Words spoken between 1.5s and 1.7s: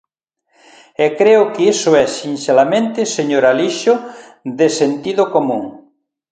que